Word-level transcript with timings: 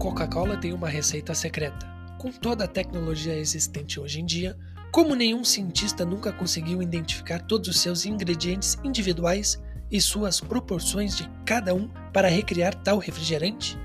Coca-Cola 0.00 0.56
tem 0.56 0.72
uma 0.72 0.88
receita 0.88 1.34
secreta. 1.34 1.86
Com 2.16 2.32
toda 2.32 2.64
a 2.64 2.66
tecnologia 2.66 3.36
existente 3.36 4.00
hoje 4.00 4.18
em 4.18 4.24
dia, 4.24 4.56
como 4.90 5.14
nenhum 5.14 5.44
cientista 5.44 6.06
nunca 6.06 6.32
conseguiu 6.32 6.80
identificar 6.80 7.40
todos 7.40 7.68
os 7.68 7.80
seus 7.80 8.06
ingredientes 8.06 8.78
individuais 8.82 9.62
e 9.90 10.00
suas 10.00 10.40
proporções 10.40 11.18
de 11.18 11.28
cada 11.44 11.74
um 11.74 11.86
para 12.14 12.30
recriar 12.30 12.74
tal 12.76 12.96
refrigerante? 12.96 13.78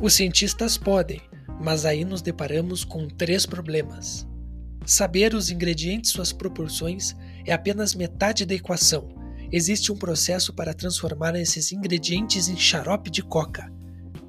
Os 0.00 0.14
cientistas 0.14 0.76
podem, 0.76 1.22
mas 1.60 1.86
aí 1.86 2.04
nos 2.04 2.20
deparamos 2.20 2.84
com 2.84 3.06
três 3.06 3.46
problemas. 3.46 4.26
Saber 4.84 5.36
os 5.36 5.50
ingredientes 5.50 6.10
e 6.10 6.14
suas 6.14 6.32
proporções 6.32 7.14
é 7.44 7.52
apenas 7.52 7.94
metade 7.94 8.44
da 8.44 8.54
equação. 8.56 9.08
Existe 9.52 9.92
um 9.92 9.96
processo 9.96 10.52
para 10.52 10.74
transformar 10.74 11.36
esses 11.36 11.70
ingredientes 11.70 12.48
em 12.48 12.56
xarope 12.56 13.08
de 13.08 13.22
coca. 13.22 13.75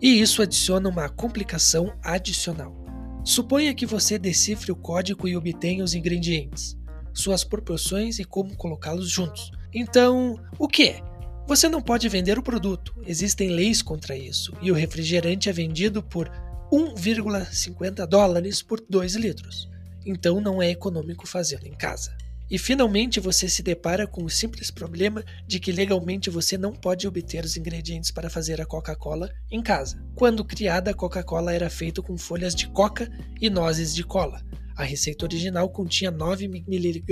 E 0.02 0.22
isso 0.22 0.42
adiciona 0.42 0.90
uma 0.90 1.10
complicação 1.10 1.94
adicional. 2.04 2.76
Suponha 3.24 3.74
que 3.74 3.86
você 3.86 4.18
decifre 4.18 4.72
o 4.72 4.76
código 4.76 5.28
e 5.28 5.36
obtenha 5.36 5.84
os 5.84 5.94
ingredientes, 5.94 6.78
suas 7.14 7.44
proporções 7.44 8.20
e 8.20 8.24
como 8.24 8.55
colocá-los 8.55 9.10
juntos. 9.10 9.52
Então, 9.74 10.40
o 10.58 10.68
que 10.68 10.90
é? 10.90 11.02
Você 11.48 11.68
não 11.68 11.82
pode 11.82 12.08
vender 12.10 12.38
o 12.38 12.44
produto, 12.44 12.94
existem 13.05 13.50
leis 13.50 13.82
contra 13.82 14.18
isso, 14.18 14.54
e 14.62 14.72
o 14.72 14.76
refrigerante 14.76 15.50
é 15.50 15.54
vendido 15.54 16.04
por 16.04 16.30
1,50 16.72 18.05
dólares 18.05 18.62
por 18.62 18.82
2 18.88 19.16
litros. 19.16 19.70
Então 20.05 20.40
não 20.40 20.62
é 20.62 20.70
econômico 20.70 21.27
fazê-lo 21.27 21.66
em 21.66 21.76
casa. 21.76 22.16
E 22.50 22.58
finalmente 22.58 23.20
você 23.20 23.50
se 23.50 23.62
depara 23.62 24.08
com 24.08 24.24
o 24.24 24.30
simples 24.30 24.72
problema 24.72 25.24
de 25.46 25.60
que 25.60 25.72
legalmente 25.72 26.30
você 26.30 26.58
não 26.58 26.72
pode 26.72 27.05
obter 27.05 27.44
os 27.44 27.58
ingredientes 27.58 28.10
para 28.10 28.30
fazer 28.30 28.62
a 28.62 28.66
Coca-Cola 28.66 29.30
em 29.52 29.62
casa. 29.62 30.02
Quando 30.16 30.46
criada, 30.46 30.91
a 30.91 30.94
Coca-Cola 30.94 31.54
era 31.54 31.70
feita 31.70 32.02
com 32.02 32.18
folhas 32.18 32.55
de 32.55 32.70
coca 32.70 33.10
e 33.41 33.49
nozes 33.49 33.94
de 33.94 34.04
cola. 34.04 34.41
A 34.77 34.84
receita 34.84 35.26
original 35.26 35.68
continha 35.70 36.12
9 36.12 36.46
mg 36.46 37.04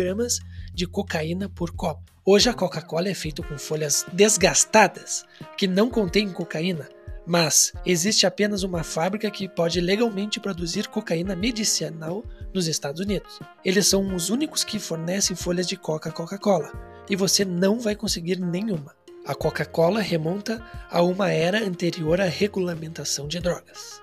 de 0.74 0.86
cocaína 0.86 1.50
por 1.50 1.72
copo. 1.72 2.16
Hoje 2.24 2.50
a 2.50 2.54
Coca-Cola 2.54 3.10
é 3.10 3.14
feita 3.14 3.44
com 3.44 3.58
folhas 3.58 4.06
desgastadas, 4.14 5.26
que 5.58 5.68
não 5.68 5.90
contêm 5.90 6.32
cocaína, 6.32 6.88
mas 7.26 7.74
existe 7.86 8.26
apenas 8.26 8.64
uma 8.64 8.84
fábrica 8.84 9.30
que 9.32 9.50
pode 9.50 9.82
legalmente 9.82 10.40
produzir 10.40 10.88
cocaína 10.88 11.36
medicinal 11.36 12.24
nos 12.54 12.68
Estados 12.68 13.02
Unidos. 13.02 13.40
Eles 13.64 13.88
são 13.88 14.16
os 14.16 14.30
únicos 14.30 14.64
que 14.64 14.80
fornecem 14.80 15.36
folhas 15.36 15.68
de 15.68 15.76
coca 15.76 16.12
Coca-Cola, 16.12 16.72
e 17.10 17.16
você 17.16 17.44
não 17.44 17.80
vai 17.80 17.96
conseguir 17.96 18.40
nenhuma. 18.40 18.96
A 19.26 19.34
Coca-Cola 19.34 20.02
remonta 20.02 20.64
a 20.90 21.02
uma 21.02 21.32
era 21.32 21.60
anterior 21.60 22.22
à 22.22 22.26
regulamentação 22.26 23.28
de 23.28 23.40
drogas. 23.40 24.02